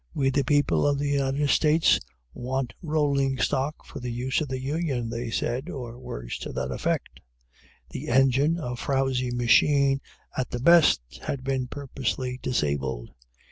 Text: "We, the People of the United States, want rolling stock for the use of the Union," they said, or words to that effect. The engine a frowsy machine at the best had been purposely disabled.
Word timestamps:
"We, 0.15 0.31
the 0.31 0.43
People 0.43 0.87
of 0.87 0.97
the 0.97 1.09
United 1.09 1.51
States, 1.51 1.99
want 2.33 2.73
rolling 2.81 3.37
stock 3.37 3.85
for 3.85 3.99
the 3.99 4.09
use 4.11 4.41
of 4.41 4.47
the 4.47 4.59
Union," 4.59 5.11
they 5.11 5.29
said, 5.29 5.69
or 5.69 5.99
words 5.99 6.39
to 6.39 6.51
that 6.53 6.71
effect. 6.71 7.19
The 7.91 8.07
engine 8.07 8.57
a 8.57 8.75
frowsy 8.75 9.29
machine 9.29 10.01
at 10.35 10.49
the 10.49 10.59
best 10.59 11.01
had 11.27 11.43
been 11.43 11.67
purposely 11.67 12.39
disabled. 12.41 13.11